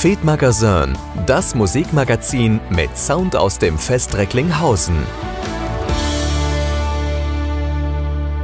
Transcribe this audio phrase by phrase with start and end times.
[0.00, 4.94] Fed Magazin, das Musikmagazin mit Sound aus dem Fest Recklinghausen.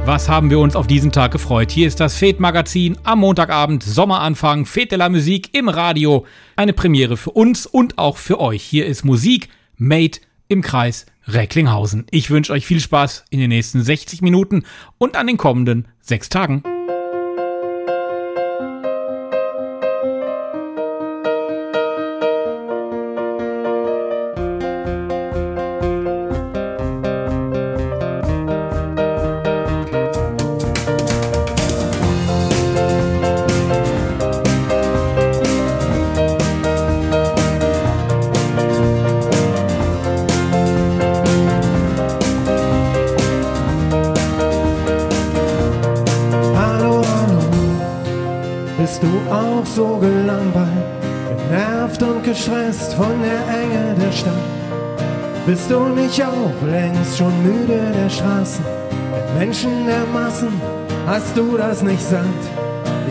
[0.03, 1.71] Was haben wir uns auf diesen Tag gefreut?
[1.71, 6.25] Hier ist das Fed Magazin am Montagabend, Sommeranfang, Fed de la Musik im Radio.
[6.57, 8.61] Eine Premiere für uns und auch für euch.
[8.61, 9.47] Hier ist Musik
[9.77, 10.19] made
[10.49, 12.05] im Kreis Recklinghausen.
[12.11, 14.65] Ich wünsche euch viel Spaß in den nächsten 60 Minuten
[14.97, 16.63] und an den kommenden sechs Tagen.
[56.15, 60.61] Nicht auch längst schon müde der Straßen, der Menschen, der Massen?
[61.05, 62.23] Hast du das nicht satt?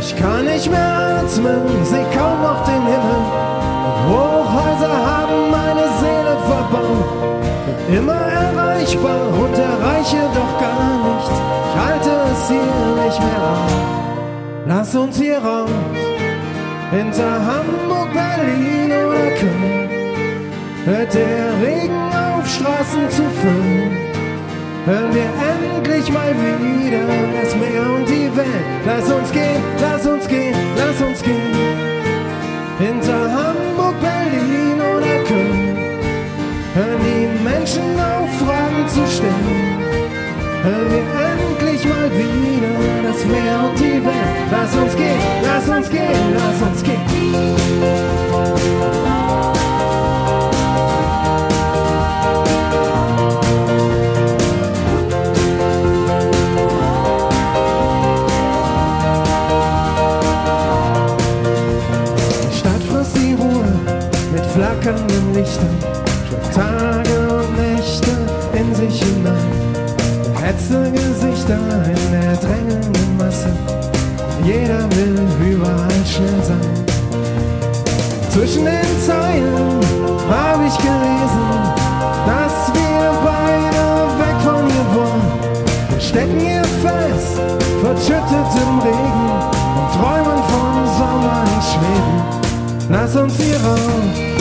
[0.01, 3.23] Ich kann nicht mehr atmen, seh kaum noch den Himmel.
[4.09, 7.05] Hochhäuser haben meine Seele verbaut.
[7.95, 11.37] Immer erreichbar und erreiche doch gar nichts.
[11.69, 13.73] Ich halte es hier nicht mehr auf.
[14.67, 15.69] Lass uns hier raus,
[16.91, 19.91] hinter Hamburg, Berlin oder Köln.
[20.87, 22.14] Hört der Regen
[22.47, 23.97] Straßen zu füllen.
[24.87, 27.07] Hören wir endlich mal wieder
[27.41, 28.65] das Meer und die Welt.
[28.87, 31.55] Lass uns gehen, lass uns gehen, lass uns gehen.
[32.79, 35.77] Hinter Hamburg, Berlin oder Köln.
[36.75, 39.79] Hören die Menschen auf, Fragen zu stellen.
[40.63, 44.49] Hören wir endlich mal wieder das Meer und die Welt.
[44.51, 47.05] Lass uns gehen, lass uns gehen, lass uns gehen.
[65.35, 65.77] Lichtern,
[66.29, 68.11] schon Tage und Nächte
[68.53, 69.35] in sich hinein.
[70.33, 73.51] Behetzte Gesichter in der drängenden Masse,
[74.45, 76.85] jeder will überall schnell sein.
[78.31, 79.81] Zwischen den Zeilen
[80.31, 81.47] hab ich gelesen,
[82.27, 83.85] dass wir beide
[84.21, 85.33] weg von hier wollen.
[85.91, 87.41] Wir stecken hier fest,
[87.83, 89.31] verschüttet im Regen
[89.75, 92.89] und träumen vom Sommer in Schweden.
[92.89, 94.34] Lass uns hier raus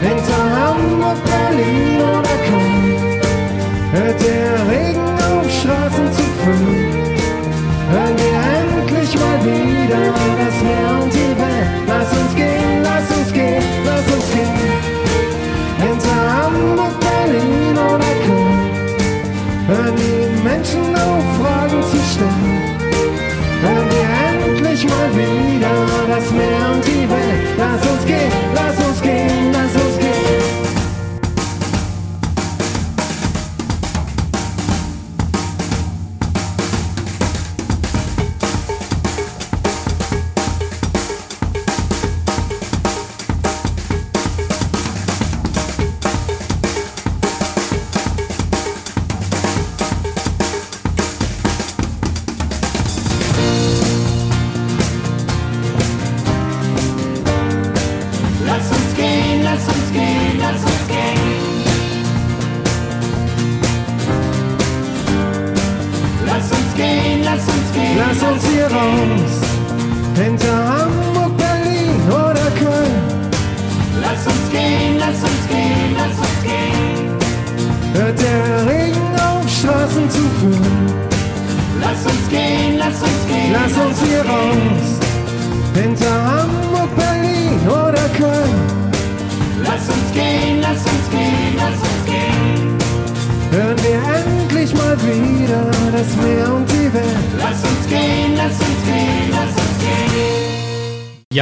[0.00, 3.16] hinter Hamburg, Berlin oder Köln
[3.92, 7.06] hört der Regen auf Straßen zu füllen.
[7.90, 10.04] Hören wir endlich mal wieder
[10.42, 11.68] das Meer und die Welt.
[11.86, 14.96] Lass uns gehen, lass uns gehen, lass uns gehen.
[15.78, 18.76] Hinter Hamburg, Berlin oder Köln
[19.68, 22.76] hören die Menschen auf, Fragen zu stellen.
[23.62, 25.74] Hören wir endlich mal wieder
[26.08, 26.75] das Meer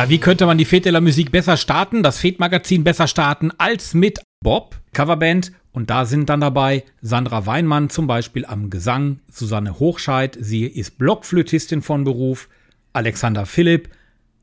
[0.08, 4.20] wie könnte man die Fete la Musik besser starten, das Fete-Magazin besser starten als mit
[4.42, 5.52] Bob, Coverband.
[5.72, 10.98] Und da sind dann dabei Sandra Weinmann zum Beispiel am Gesang, Susanne Hochscheid, sie ist
[10.98, 12.48] Blockflötistin von Beruf,
[12.92, 13.88] Alexander Philipp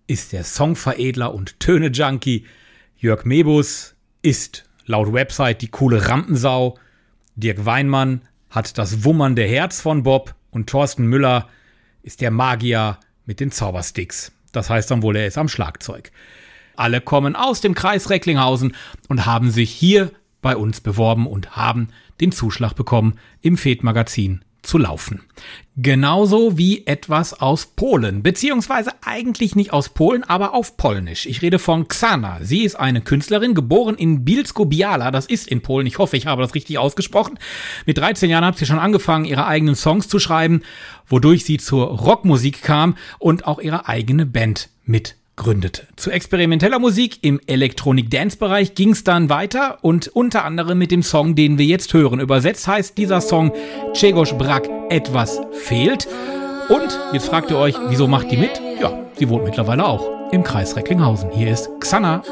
[0.08, 2.46] ist der Songveredler und Töne-Junkie,
[2.98, 6.78] Jörg Mebus ist laut Website die coole Rampensau,
[7.36, 11.48] Dirk Weinmann hat das wummernde Herz von Bob und Thorsten Müller
[12.04, 14.34] ist der Magier mit den Zaubersticks.
[14.52, 16.12] Das heißt dann wohl, er ist am Schlagzeug.
[16.76, 18.76] Alle kommen aus dem Kreis Recklinghausen
[19.08, 20.12] und haben sich hier
[20.42, 21.90] bei uns beworben und haben
[22.20, 25.22] den Zuschlag bekommen, im FED-Magazin zu laufen.
[25.76, 31.26] Genauso wie etwas aus Polen, beziehungsweise eigentlich nicht aus Polen, aber auf Polnisch.
[31.26, 32.40] Ich rede von Xana.
[32.42, 35.88] Sie ist eine Künstlerin, geboren in Bielsko-Biala, das ist in Polen.
[35.88, 37.40] Ich hoffe, ich habe das richtig ausgesprochen.
[37.86, 40.62] Mit 13 Jahren hat sie schon angefangen, ihre eigenen Songs zu schreiben,
[41.12, 45.88] wodurch sie zur Rockmusik kam und auch ihre eigene Band mit gründete.
[45.96, 51.36] Zu experimenteller Musik im Elektronik-Dance-Bereich ging es dann weiter und unter anderem mit dem Song,
[51.36, 52.20] den wir jetzt hören.
[52.20, 53.52] Übersetzt heißt dieser Song
[53.94, 56.08] Czegosz Brak etwas fehlt.
[56.70, 58.62] Und jetzt fragt ihr euch, wieso macht die mit?
[58.80, 61.32] Ja, sie wohnt mittlerweile auch im Kreis Recklinghausen.
[61.32, 62.24] Hier ist Xana.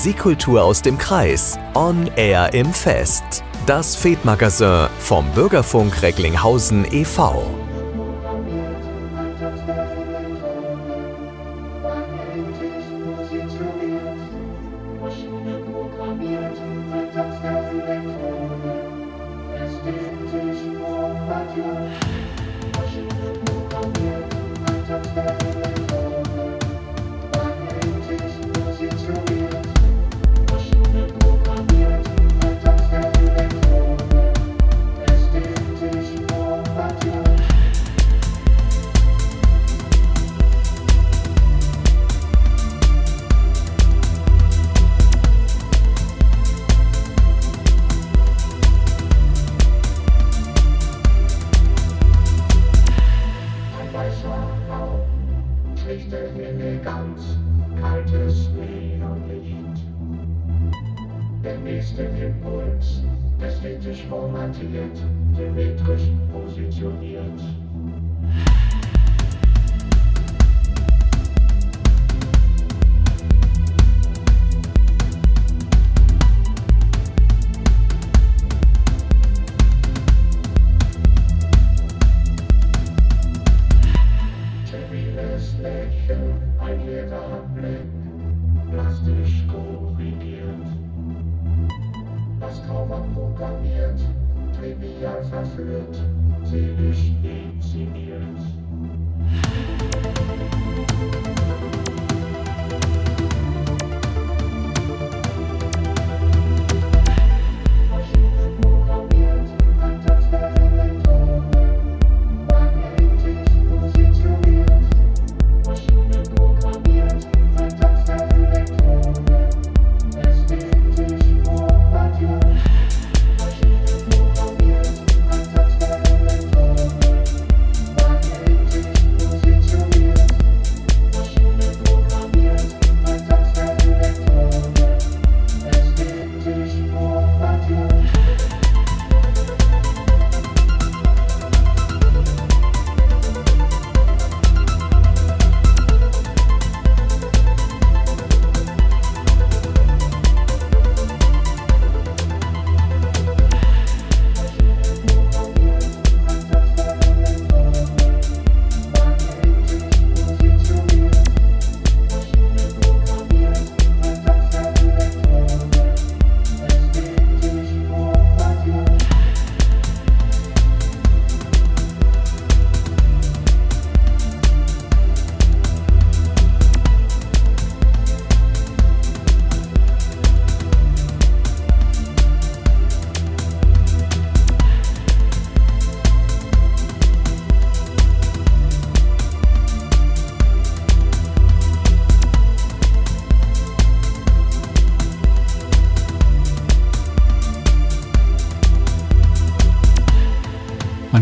[0.00, 1.58] Musikkultur aus dem Kreis.
[1.74, 3.44] On Air im Fest.
[3.66, 7.59] Das Fed-Magazin vom Bürgerfunk Recklinghausen e.V.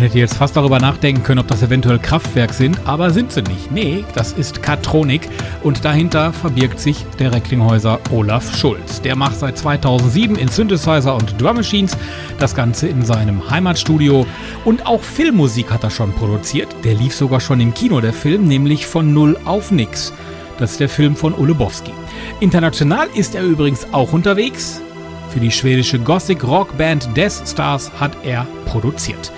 [0.09, 3.43] Man hätte jetzt fast darüber nachdenken können, ob das eventuell Kraftwerk sind, aber sind sie
[3.43, 3.71] nicht.
[3.71, 5.29] Nee, das ist Kartronik
[5.63, 9.03] und dahinter verbirgt sich der Recklinghäuser Olaf Schulz.
[9.03, 11.95] Der macht seit 2007 in Synthesizer und Drum Machines
[12.39, 14.27] das Ganze in seinem Heimatstudio
[14.65, 16.75] und auch Filmmusik hat er schon produziert.
[16.85, 20.15] Der lief sogar schon im Kino, der Film, nämlich von Null auf Nix.
[20.57, 21.93] Das ist der Film von Olubowski.
[22.41, 24.81] International ist er übrigens auch unterwegs.
[25.29, 29.31] Für die schwedische Gothic Rock Band Death Stars hat er produziert.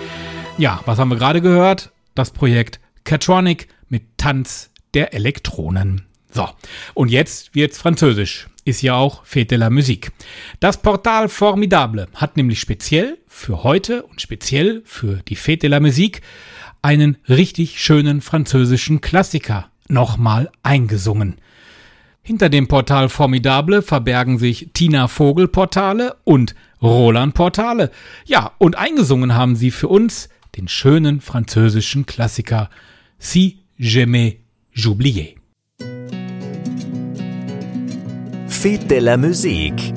[0.61, 1.91] Ja, was haben wir gerade gehört?
[2.15, 6.03] Das Projekt Catronic mit Tanz der Elektronen.
[6.31, 6.51] So,
[6.93, 8.47] und jetzt wird's französisch.
[8.67, 10.13] Ist ja auch Fête de la Musique.
[10.61, 15.81] Das Portal Formidable hat nämlich speziell für heute und speziell für die Fête de la
[15.81, 16.21] Musique
[16.83, 21.37] einen richtig schönen französischen Klassiker nochmal eingesungen.
[22.21, 27.91] Hinter dem Portal Formidable verbergen sich Tina Vogel Portale und Roland Portale.
[28.27, 32.71] Ja, und eingesungen haben sie für uns den schönen französischen Klassiker
[33.19, 34.41] Si jamais
[34.73, 35.37] j'oubliais.
[38.49, 39.95] Fête de la Musique.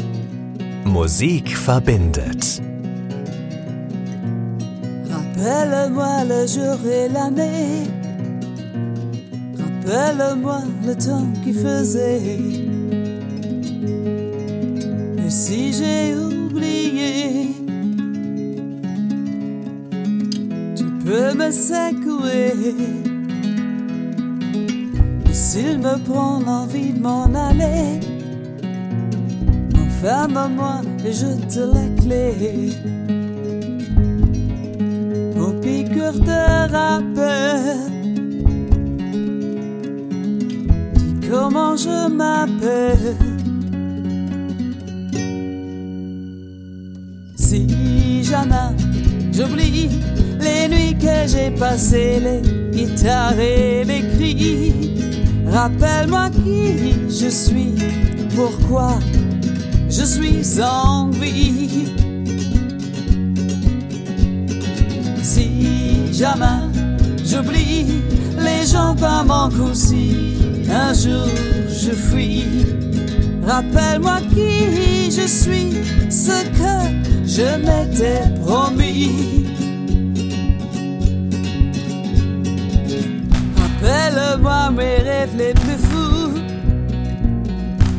[0.86, 2.62] Musik verbindet.
[5.10, 7.84] Rappelle-moi le jour et l'année.
[9.58, 12.40] Rappelle-moi le temps qui faisait.
[15.26, 17.50] Et si j'ai oublié,
[21.04, 22.54] tu peux me secouer.
[25.30, 28.00] Et s'il me prend l'envie de m'en aller,
[29.76, 32.72] enferme-moi et je te la clé.
[35.40, 37.78] Au piqûre de rappel,
[40.96, 43.16] dis comment je m'appelle.
[47.36, 48.72] Si jamais
[49.32, 49.90] j'oublie
[50.44, 54.74] les nuits que j'ai passées, les guitares et les cris,
[55.48, 57.74] rappelle-moi qui je suis,
[58.36, 59.00] pourquoi
[59.90, 61.88] je suis en vie.
[65.22, 66.70] Si jamais
[67.26, 68.02] j'oublie
[68.40, 70.34] les gens par mon si
[70.70, 71.28] un jour
[71.70, 72.66] je fuis.
[73.46, 75.74] Rappelle-moi qui je suis,
[76.10, 76.76] ce que
[77.26, 79.53] je m'étais promis.
[84.34, 86.32] Rappelle-moi mes rêves les plus fous.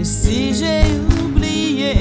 [0.00, 0.84] Et si j'ai
[1.20, 1.94] oublié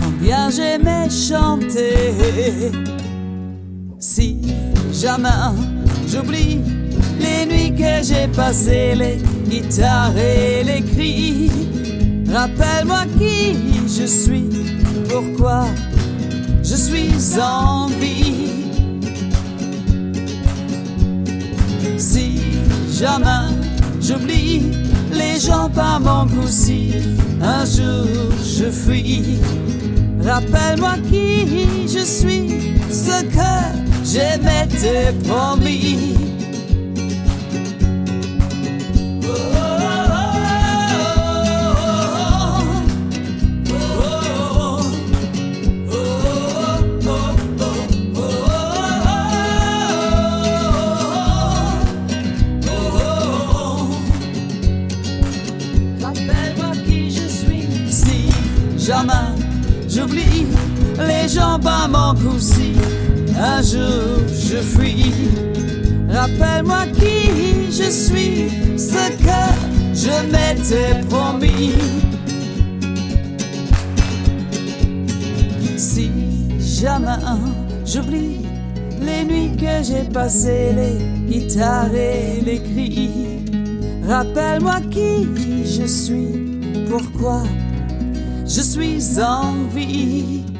[0.00, 2.70] combien j'aimais chanter,
[3.98, 4.40] si
[4.92, 5.28] jamais
[6.06, 6.60] j'oublie
[7.18, 9.18] les nuits que j'ai passées, les
[9.48, 11.50] guitares et les cris,
[12.32, 13.56] rappelle-moi qui
[13.88, 14.48] je suis,
[15.08, 15.64] pourquoi
[16.62, 18.50] je suis en vie.
[21.98, 22.40] Si
[22.92, 23.50] jamais
[24.00, 24.70] j'oublie
[25.12, 26.26] les gens par mon
[27.42, 28.06] un jour
[28.42, 29.38] je fuis.
[30.24, 33.52] Rappelle-moi qui je suis, ce que
[34.04, 36.31] je m'étais promis.
[63.42, 65.12] Un jour je fuis.
[66.08, 69.42] Rappelle-moi qui je suis, ce que
[69.94, 71.74] je m'étais promis.
[75.76, 76.10] Si
[76.60, 77.18] jamais
[77.84, 78.46] j'oublie
[79.00, 83.10] les nuits que j'ai passées, les guitares et les cris.
[84.06, 85.26] Rappelle-moi qui
[85.64, 87.42] je suis, pourquoi
[88.46, 90.51] je suis en vie.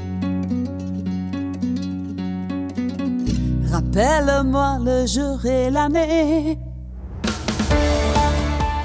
[3.95, 6.59] Rappelle-moi le jour et l'année.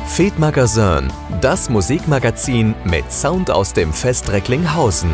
[0.05, 1.07] Fed Magazin,
[1.41, 5.11] das Musikmagazin mit Sound aus dem Fest Recklinghausen.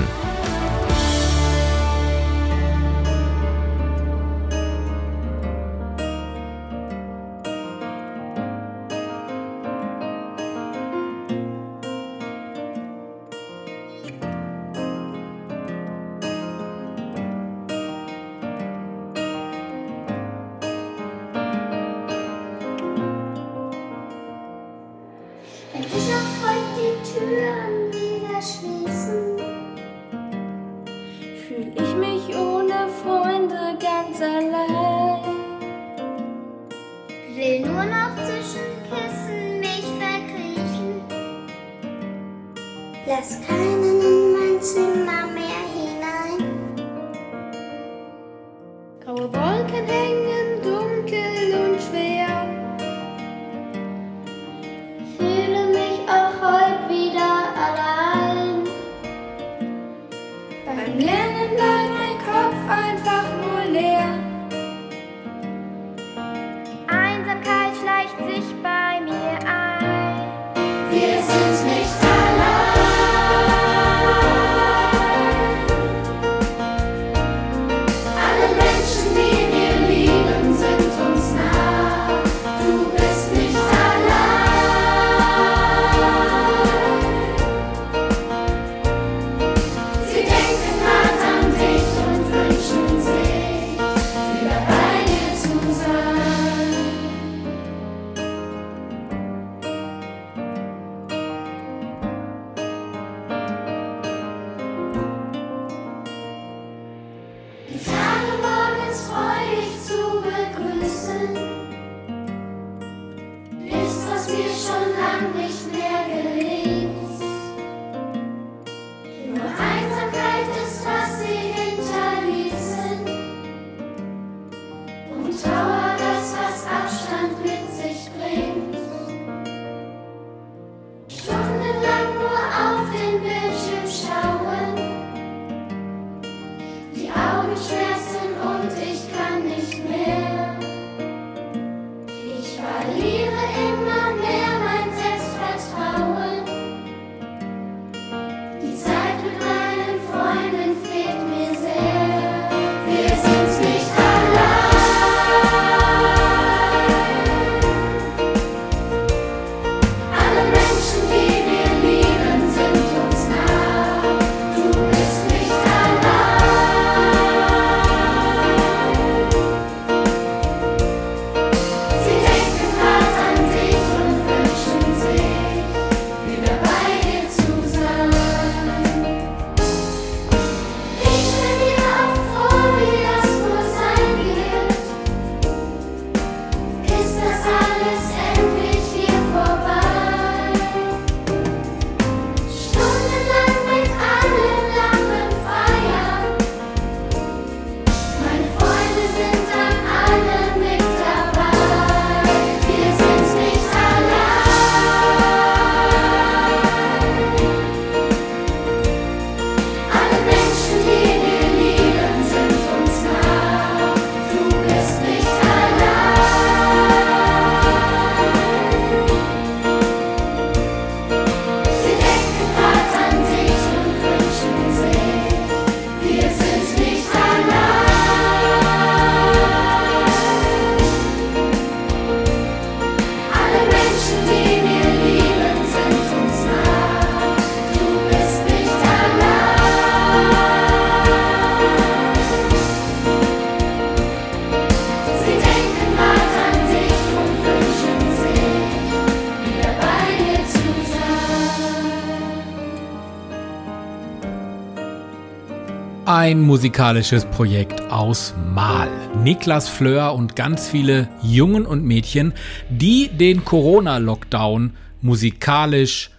[256.43, 258.89] Musikalisches Projekt aus Mal.
[259.23, 262.33] Niklas Fleur und ganz viele Jungen und Mädchen,
[262.69, 266.11] die den Corona-Lockdown musikalisch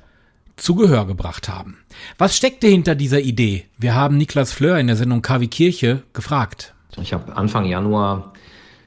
[0.56, 1.78] zu Gehör gebracht haben.
[2.18, 3.64] Was steckte hinter dieser Idee?
[3.78, 6.74] Wir haben Niklas Fleur in der Sendung KW Kirche gefragt.
[7.00, 8.32] Ich habe Anfang Januar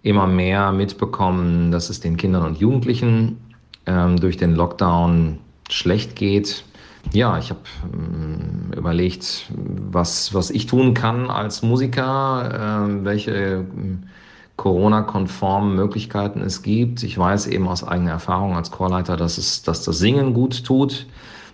[0.04, 3.38] immer mehr mitbekommen, dass es den Kindern und Jugendlichen
[3.86, 6.64] ähm, durch den Lockdown schlecht geht.
[7.14, 7.62] Ja, ich habe
[7.94, 14.04] ähm, überlegt, was, was ich tun kann als Musiker, äh, welche ähm,
[14.58, 17.04] Corona-konformen Möglichkeiten es gibt.
[17.04, 21.06] Ich weiß eben aus eigener Erfahrung als Chorleiter, dass, es, dass das Singen gut tut,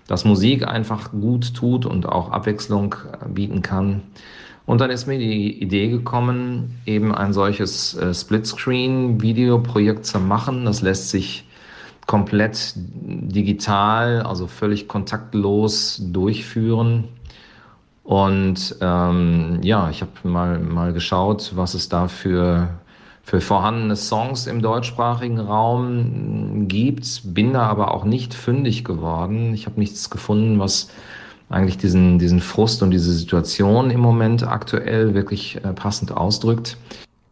[0.07, 4.01] dass Musik einfach gut tut und auch Abwechslung äh, bieten kann.
[4.65, 10.65] Und dann ist mir die Idee gekommen, eben ein solches äh, Splitscreen-Videoprojekt zu machen.
[10.65, 11.45] Das lässt sich
[12.07, 17.05] komplett digital, also völlig kontaktlos durchführen.
[18.03, 22.69] Und ähm, ja, ich habe mal, mal geschaut, was es da für,
[23.23, 29.53] für vorhandene Songs im deutschsprachigen Raum gibt, bin da aber auch nicht fündig geworden.
[29.53, 30.89] Ich habe nichts gefunden, was
[31.49, 36.77] eigentlich diesen, diesen Frust und diese Situation im Moment aktuell wirklich äh, passend ausdrückt.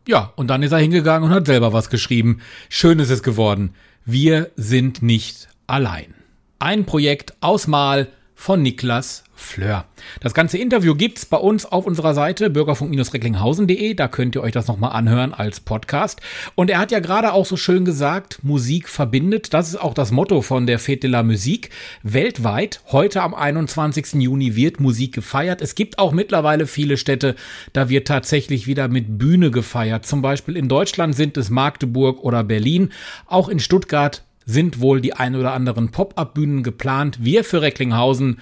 [0.08, 2.42] Ja, und dann ist er hingegangen und hat selber was geschrieben.
[2.70, 3.74] Schön ist es geworden.
[4.06, 6.16] Wir sind nicht allein.
[6.60, 8.08] Ein Projekt aus Mal
[8.42, 9.86] von Niklas Fleur.
[10.20, 13.94] Das ganze Interview gibt's bei uns auf unserer Seite bürgerfunk-recklinghausen.de.
[13.94, 16.22] Da könnt ihr euch das nochmal anhören als Podcast.
[16.56, 19.54] Und er hat ja gerade auch so schön gesagt, Musik verbindet.
[19.54, 21.70] Das ist auch das Motto von der Fête de la Musique.
[22.02, 24.14] Weltweit, heute am 21.
[24.14, 25.62] Juni wird Musik gefeiert.
[25.62, 27.36] Es gibt auch mittlerweile viele Städte,
[27.74, 30.08] da wird tatsächlich wieder mit Bühne gefeiert.
[30.08, 32.90] Zum Beispiel in Deutschland sind es Magdeburg oder Berlin.
[33.28, 37.20] Auch in Stuttgart sind wohl die ein oder anderen Pop-up-Bühnen geplant.
[37.22, 38.40] Wir für Recklinghausen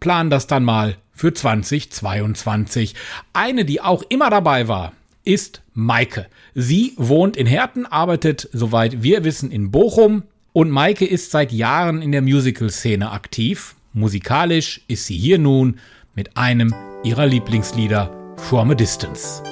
[0.00, 2.94] planen das dann mal für 2022.
[3.32, 4.92] Eine, die auch immer dabei war,
[5.24, 6.26] ist Maike.
[6.54, 10.22] Sie wohnt in Herten, arbeitet, soweit wir wissen, in Bochum.
[10.52, 13.74] Und Maike ist seit Jahren in der Musical-Szene aktiv.
[13.92, 15.78] Musikalisch ist sie hier nun
[16.14, 16.74] mit einem
[17.04, 19.42] ihrer Lieblingslieder From a Distance.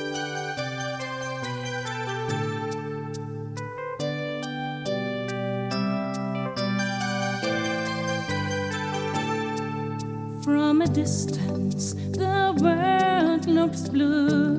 [13.74, 14.56] Blue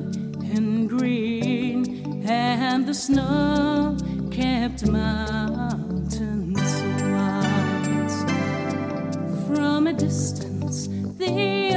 [0.54, 3.96] and green, and the snow
[4.30, 6.60] kept mountains
[7.12, 8.18] white.
[9.46, 11.74] From a distance, the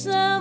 [0.00, 0.39] some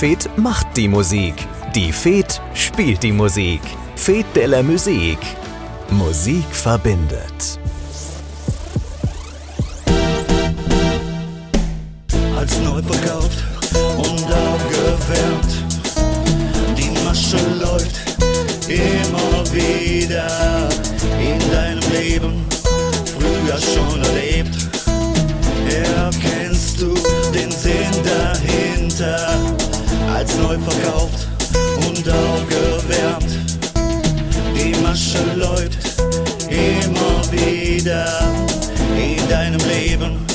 [0.00, 1.34] Fed macht die Musik.
[1.74, 3.60] Die Fed spielt die Musik.
[3.96, 5.18] Fed de la Musik.
[5.90, 7.58] Musik verbindet.
[12.34, 13.44] als neu verkauft
[13.98, 15.52] und aufgewärmt.
[16.78, 17.96] Die Masche läuft
[18.68, 20.66] immer wieder
[21.20, 22.46] in deinem Leben,
[23.04, 24.29] früher schon erlebt.
[30.50, 31.28] Neu verkauft
[31.86, 33.38] und aufgewärmt.
[34.56, 35.78] Die Masche läuft
[36.48, 38.06] immer wieder
[38.96, 40.26] in deinem Leben,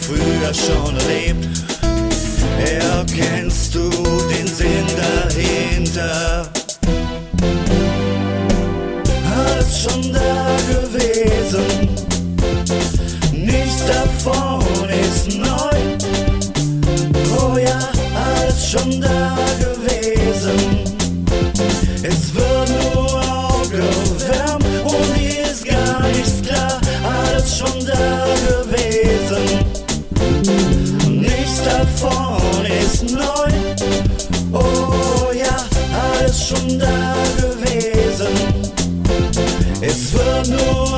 [0.00, 1.48] früher schon erlebt.
[2.64, 6.57] Erkennst du den Sinn dahinter?
[40.50, 40.97] Es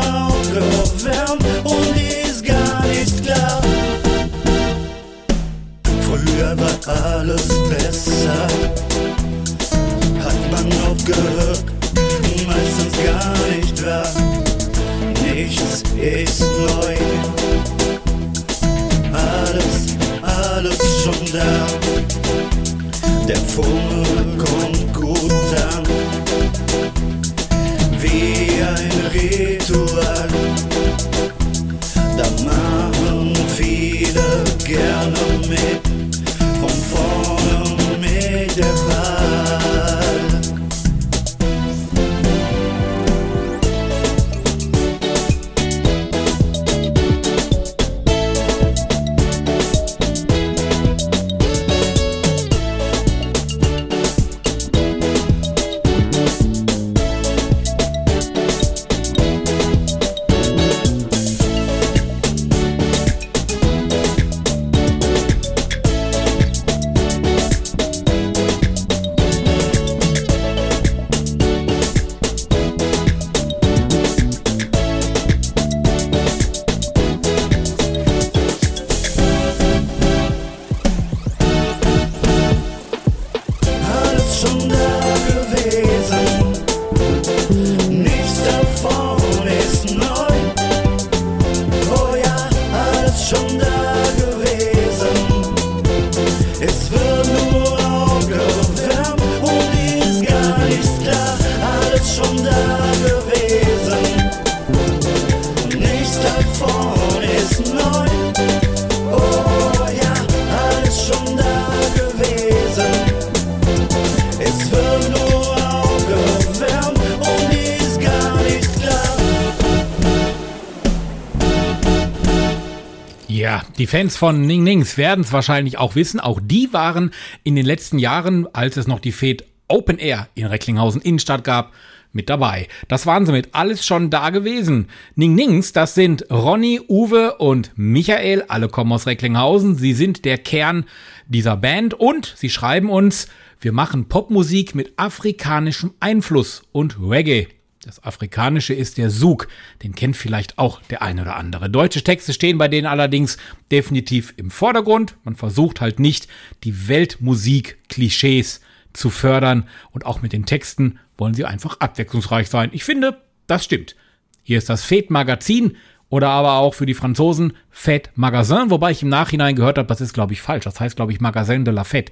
[123.90, 126.20] Fans von Ning Nings werden es wahrscheinlich auch wissen.
[126.20, 127.10] Auch die waren
[127.42, 131.72] in den letzten Jahren, als es noch die Fed Open Air in Recklinghausen Innenstadt gab,
[132.12, 132.68] mit dabei.
[132.86, 134.86] Das waren sie mit alles schon da gewesen.
[135.16, 138.44] Ning Nings, das sind Ronny, Uwe und Michael.
[138.46, 139.74] Alle kommen aus Recklinghausen.
[139.74, 140.84] Sie sind der Kern
[141.26, 143.26] dieser Band und sie schreiben uns,
[143.60, 147.48] wir machen Popmusik mit afrikanischem Einfluss und Reggae.
[147.90, 149.48] Das Afrikanische ist der Sug.
[149.82, 151.68] Den kennt vielleicht auch der eine oder andere.
[151.68, 153.36] Deutsche Texte stehen bei denen allerdings
[153.72, 155.16] definitiv im Vordergrund.
[155.24, 156.28] Man versucht halt nicht,
[156.62, 158.60] die Weltmusik-Klischees
[158.92, 159.66] zu fördern.
[159.90, 162.70] Und auch mit den Texten wollen sie einfach abwechslungsreich sein.
[162.72, 163.96] Ich finde, das stimmt.
[164.44, 165.76] Hier ist das Fete Magazin
[166.10, 170.00] oder aber auch für die Franzosen Fête Magasin, wobei ich im Nachhinein gehört habe, das
[170.00, 170.64] ist glaube ich falsch.
[170.64, 172.10] Das heißt glaube ich Magasin de la Fête.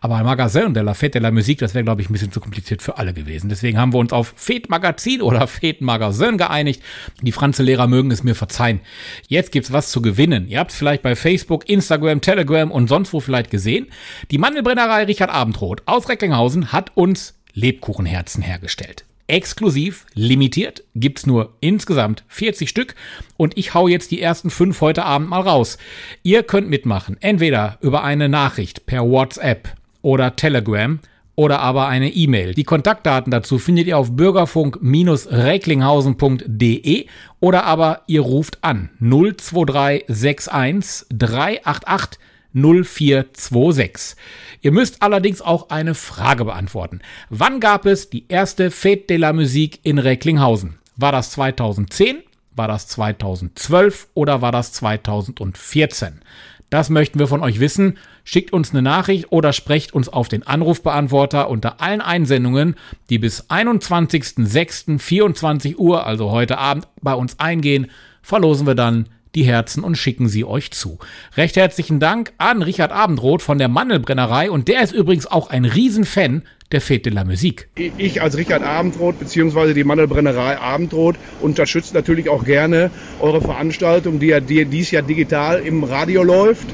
[0.00, 2.40] Aber Magasin de la Fête de la Musique, das wäre glaube ich ein bisschen zu
[2.40, 3.48] kompliziert für alle gewesen.
[3.50, 6.82] Deswegen haben wir uns auf Fête Magazin oder Fête Magasin geeinigt.
[7.20, 8.80] Die Franzlehrer mögen es mir verzeihen.
[9.26, 10.46] Jetzt gibt's was zu gewinnen.
[10.48, 13.88] Ihr habt es vielleicht bei Facebook, Instagram, Telegram und sonst wo vielleicht gesehen.
[14.30, 19.04] Die Mandelbrennerei Richard Abendroth aus Recklinghausen hat uns Lebkuchenherzen hergestellt.
[19.30, 22.96] Exklusiv, limitiert, gibt's nur insgesamt 40 Stück
[23.36, 25.78] und ich hau jetzt die ersten fünf heute Abend mal raus.
[26.24, 29.68] Ihr könnt mitmachen, entweder über eine Nachricht per WhatsApp
[30.02, 30.98] oder Telegram
[31.36, 32.54] oder aber eine E-Mail.
[32.54, 37.06] Die Kontaktdaten dazu findet ihr auf bürgerfunk-recklinghausen.de
[37.38, 42.18] oder aber ihr ruft an 02361 388
[42.52, 44.16] 0426.
[44.62, 47.00] Ihr müsst allerdings auch eine Frage beantworten.
[47.28, 50.78] Wann gab es die erste Fête de la Musique in Recklinghausen?
[50.96, 52.22] War das 2010?
[52.54, 56.20] War das 2012 oder war das 2014?
[56.68, 57.98] Das möchten wir von euch wissen.
[58.22, 62.76] Schickt uns eine Nachricht oder sprecht uns auf den Anrufbeantworter unter allen Einsendungen,
[63.08, 67.90] die bis 21.06.24 Uhr, also heute Abend, bei uns eingehen,
[68.22, 70.98] verlosen wir dann die Herzen und schicken sie euch zu.
[71.36, 75.64] Recht herzlichen Dank an Richard Abendroth von der Mandelbrennerei und der ist übrigens auch ein
[75.64, 77.68] Riesenfan der Fête de la Musique.
[77.98, 79.74] Ich als Richard Abendroth bzw.
[79.74, 82.90] die Mandelbrennerei Abendroth unterstütze natürlich auch gerne
[83.20, 86.68] eure Veranstaltung, die ja die, dies Jahr digital im Radio läuft.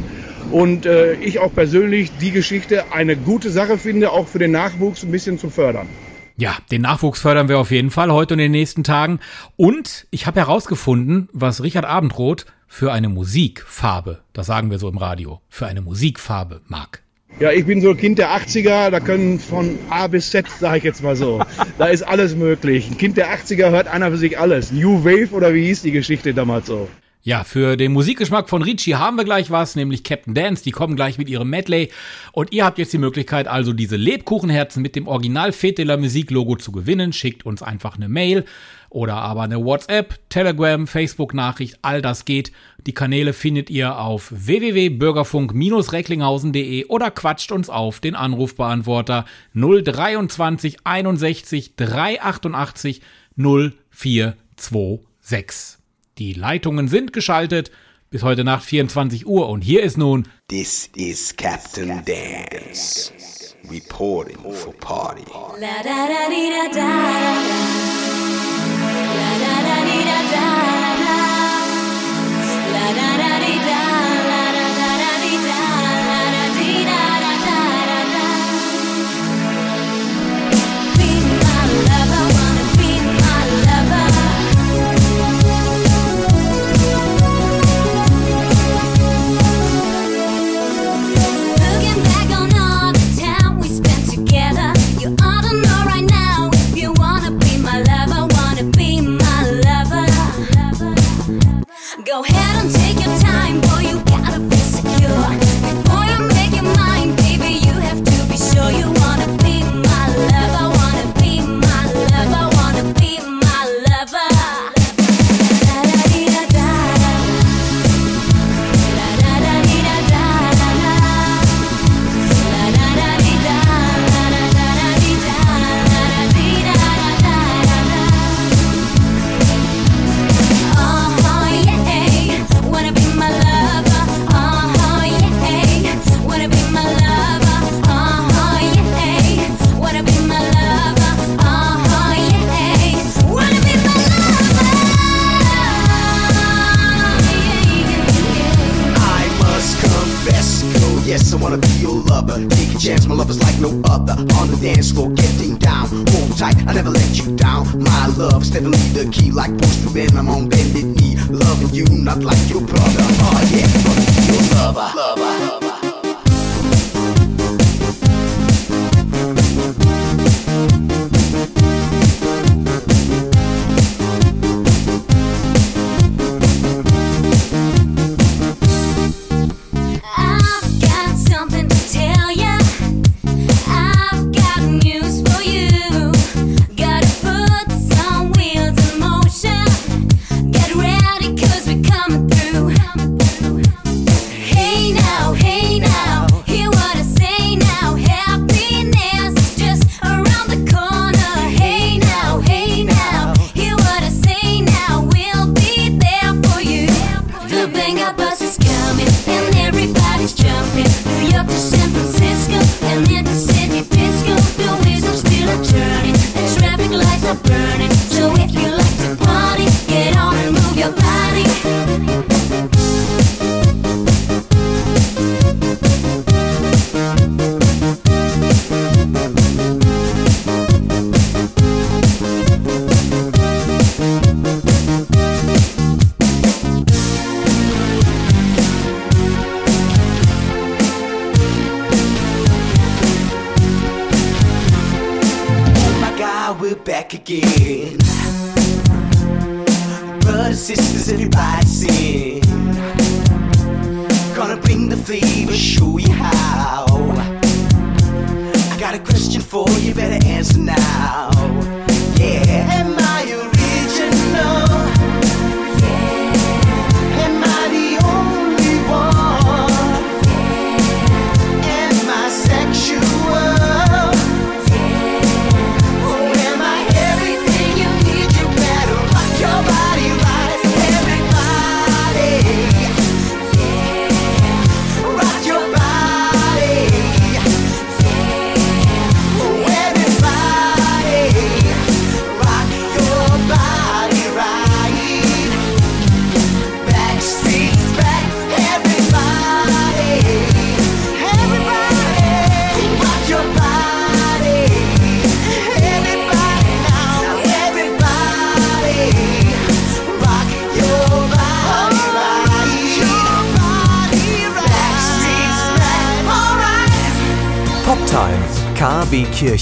[0.51, 5.03] Und äh, ich auch persönlich die Geschichte eine gute Sache finde, auch für den Nachwuchs
[5.03, 5.89] ein bisschen zu fördern.
[6.39, 9.21] Ja, den Nachwuchs fördern wir auf jeden Fall heute und in den nächsten Tagen.
[9.57, 14.99] Und ich habe herausgefunden, was Richard Abendroth für eine Musikfarbe, das sagen wir so im
[14.99, 17.03] Radio, für eine Musikfarbe mag.
[17.41, 20.79] Ja, ich bin so ein Kind der 80er, da können von A bis Z, sage
[20.79, 21.43] ich jetzt mal so,
[21.79, 22.91] da ist alles möglich.
[22.91, 24.73] Ein Kind der 80er hört einer für sich alles.
[24.73, 26.89] New Wave oder wie hieß die Geschichte damals so?
[27.27, 30.63] Ja, für den Musikgeschmack von Ricci haben wir gleich was, nämlich Captain Dance.
[30.63, 31.91] Die kommen gleich mit ihrem Medley.
[32.31, 36.33] Und ihr habt jetzt die Möglichkeit, also diese Lebkuchenherzen mit dem Original Fete de Musique
[36.33, 37.13] Logo zu gewinnen.
[37.13, 38.45] Schickt uns einfach eine Mail
[38.91, 41.81] oder aber eine WhatsApp, Telegram, Facebook-Nachricht.
[41.83, 42.53] All das geht.
[42.87, 53.01] Die Kanäle findet ihr auf www.bürgerfunk-recklinghausen.de oder quatscht uns auf den Anrufbeantworter 023 61 388
[53.35, 55.76] 0426.
[56.19, 57.71] Die Leitungen sind geschaltet
[58.09, 63.13] bis heute Nacht 24 Uhr und hier ist nun This is Captain Dance,
[63.71, 65.25] reporting for party.
[65.61, 66.89] La da da dee da da
[67.21, 67.35] da.
[69.19, 69.56] La da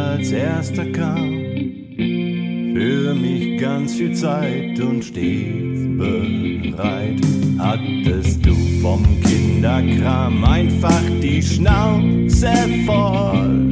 [0.00, 1.30] als erster kam.
[2.74, 7.20] Für mich ganz viel Zeit und stets bereit.
[7.58, 12.52] Hattest du vom Kinderkram einfach die Schnauze
[12.86, 13.70] voll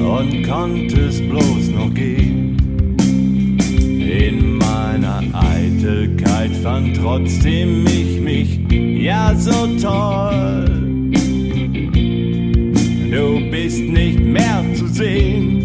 [0.00, 2.56] und konntest bloß noch gehen.
[4.00, 8.58] In meiner Eitelkeit fand trotzdem ich mich
[9.02, 10.69] ja so toll
[13.66, 15.59] ist nicht mehr zu sehen.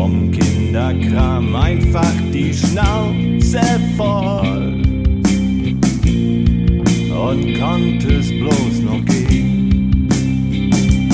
[0.00, 3.60] vom Kinderkram einfach die Schnauze
[3.98, 4.82] voll
[7.28, 10.08] und konnte es bloß noch gehen.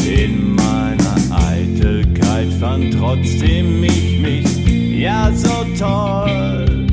[0.07, 1.17] In meiner
[1.51, 6.87] Eitelkeit fand trotzdem ich mich ja so toll.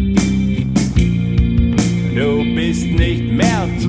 [2.16, 3.83] Du bist nicht mehr zu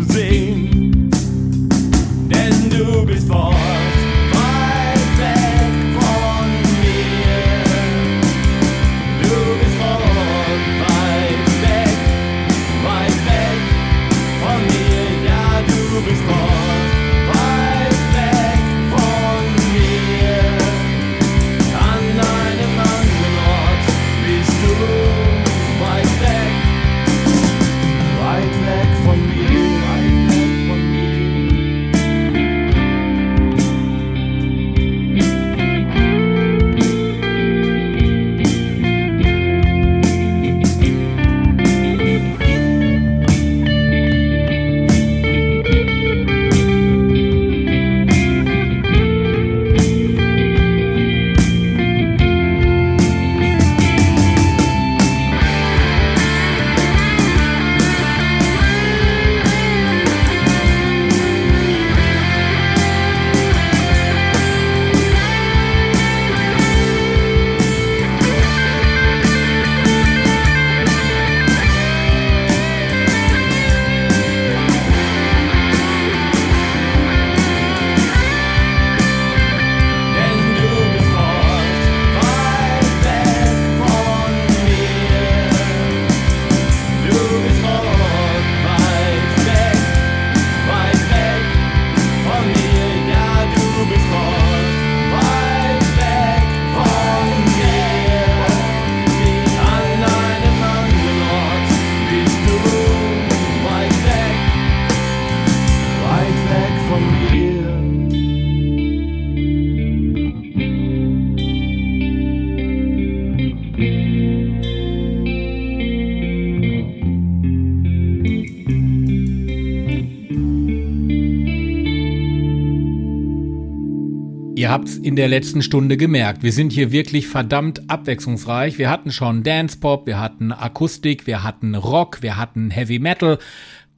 [125.04, 126.42] in der letzten Stunde gemerkt.
[126.42, 128.78] Wir sind hier wirklich verdammt abwechslungsreich.
[128.78, 133.38] Wir hatten schon Dance Pop, wir hatten Akustik, wir hatten Rock, wir hatten Heavy Metal,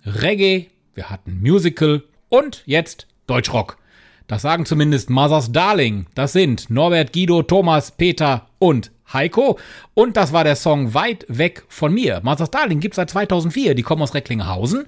[0.04, 3.78] Reggae, wir hatten Musical und jetzt Deutschrock.
[4.26, 6.06] Das sagen zumindest Mothers Darling.
[6.16, 9.60] Das sind Norbert, Guido, Thomas, Peter und Heiko.
[9.94, 12.20] Und das war der Song Weit weg von mir.
[12.24, 13.76] Mothers Darling gibt's seit 2004.
[13.76, 14.86] Die kommen aus Recklinghausen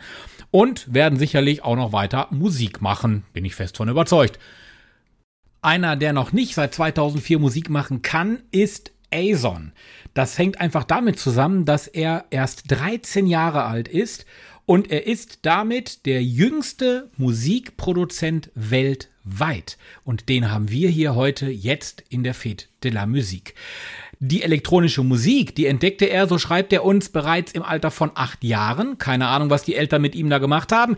[0.51, 3.23] und werden sicherlich auch noch weiter Musik machen.
[3.33, 4.41] Bin ich fest von überzeugt.
[5.61, 9.73] Einer, der noch nicht seit 2004 Musik machen kann, ist Azon.
[10.15, 14.27] Das hängt einfach damit zusammen, dass er erst 13 Jahre alt ist
[14.67, 19.79] und er ist damit der jüngste Musikproduzent weltweit.
[20.05, 23.55] Und den haben wir hier heute jetzt in der Fête de la Musique.
[24.21, 28.43] Die elektronische Musik, die entdeckte er, so schreibt er uns, bereits im Alter von acht
[28.43, 28.99] Jahren.
[28.99, 30.97] Keine Ahnung, was die Eltern mit ihm da gemacht haben.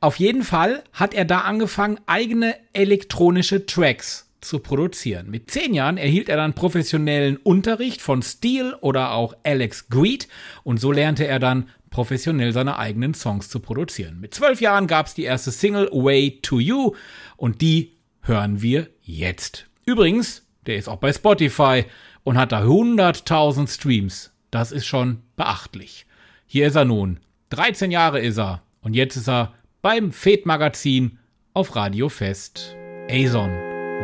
[0.00, 5.30] Auf jeden Fall hat er da angefangen, eigene elektronische Tracks zu produzieren.
[5.30, 10.26] Mit zehn Jahren erhielt er dann professionellen Unterricht von Steel oder auch Alex Greed
[10.64, 14.18] und so lernte er dann professionell seine eigenen Songs zu produzieren.
[14.18, 16.94] Mit zwölf Jahren gab es die erste Single Way to You
[17.36, 17.92] und die
[18.22, 19.66] hören wir jetzt.
[19.84, 21.84] Übrigens, der ist auch bei Spotify
[22.24, 24.32] und hat da 100.000 Streams.
[24.50, 26.06] Das ist schon beachtlich.
[26.46, 27.20] Hier ist er nun.
[27.50, 31.18] 13 Jahre ist er und jetzt ist er beim Fed Magazin
[31.54, 32.76] auf Radio Fest.
[33.10, 33.50] Azon,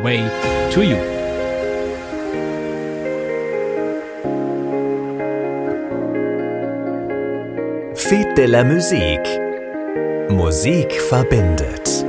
[0.03, 0.23] Way
[0.73, 0.97] to You.
[7.95, 9.39] Fête de la Musique.
[10.29, 12.08] Musik verbindet.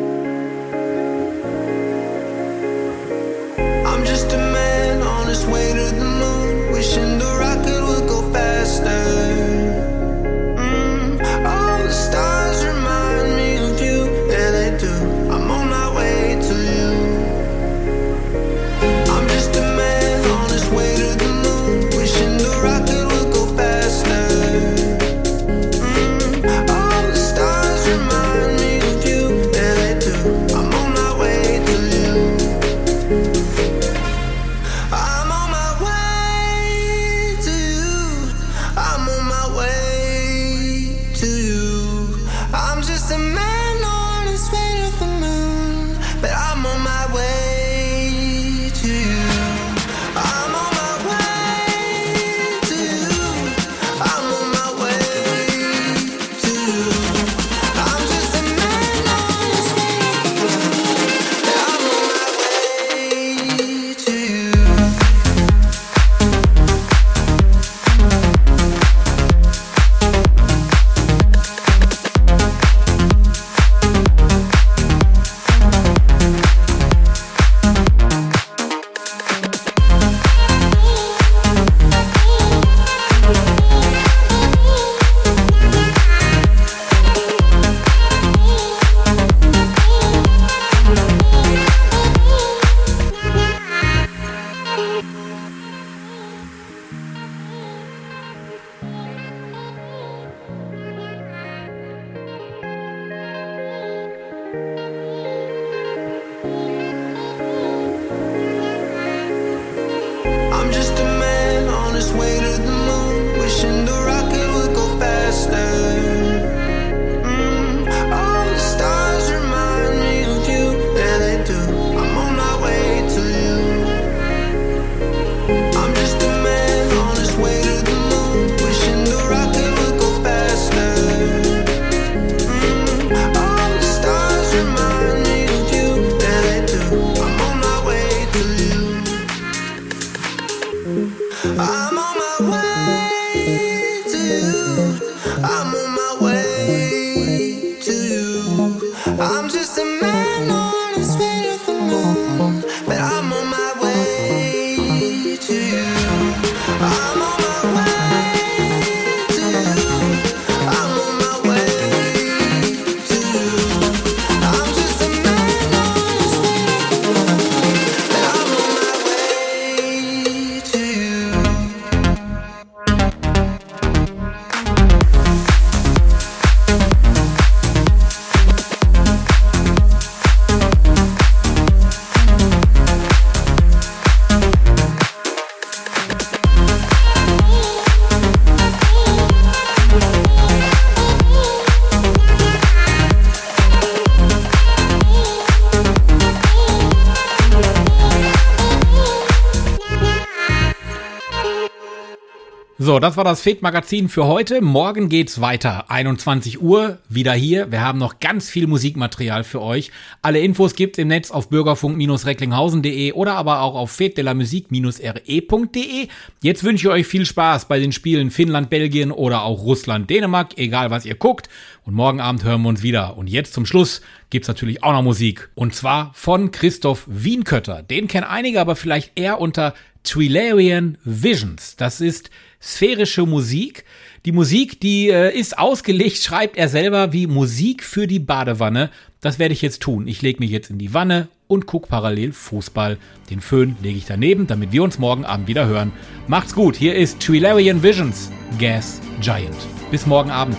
[203.00, 204.60] Das war das Fed-Magazin für heute.
[204.60, 205.90] Morgen geht's weiter.
[205.90, 207.70] 21 Uhr, wieder hier.
[207.70, 209.92] Wir haben noch ganz viel Musikmaterial für euch.
[210.22, 216.08] Alle Infos gibt's im Netz auf bürgerfunk-recklinghausen.de oder aber auch auf fedelamusik-re.de.
[216.42, 220.58] Jetzt wünsche ich euch viel Spaß bei den Spielen Finnland, Belgien oder auch Russland, Dänemark,
[220.58, 221.48] egal was ihr guckt.
[221.84, 223.16] Und morgen Abend hören wir uns wieder.
[223.16, 225.48] Und jetzt zum Schluss gibt's natürlich auch noch Musik.
[225.54, 227.82] Und zwar von Christoph Wienkötter.
[227.82, 231.76] Den kennen einige, aber vielleicht eher unter Trilarian Visions.
[231.76, 232.30] Das ist
[232.62, 233.84] sphärische Musik.
[234.24, 238.90] Die Musik, die äh, ist ausgelegt, schreibt er selber, wie Musik für die Badewanne.
[239.20, 240.06] Das werde ich jetzt tun.
[240.06, 242.96] Ich lege mich jetzt in die Wanne und gucke parallel Fußball.
[243.28, 245.92] Den Föhn lege ich daneben, damit wir uns morgen Abend wieder hören.
[246.26, 246.76] Macht's gut.
[246.76, 249.56] Hier ist Trilarian Visions, Gas Giant.
[249.90, 250.56] Bis morgen Abend.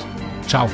[0.47, 0.69] Ciao.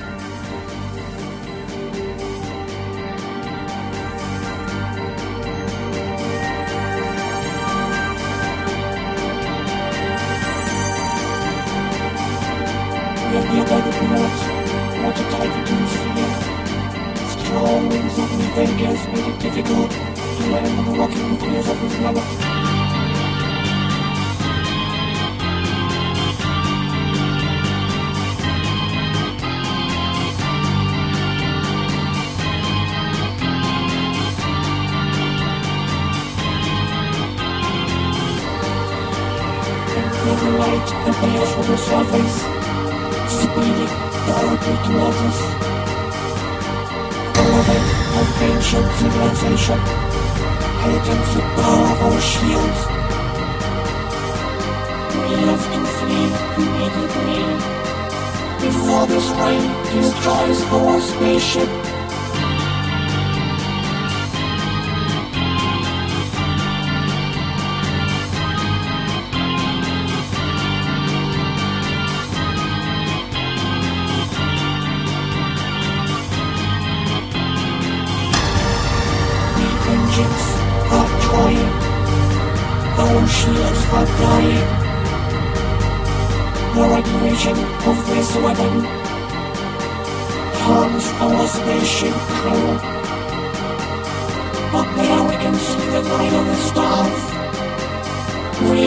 [96.77, 96.83] We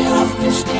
[0.03, 0.80] have to stay.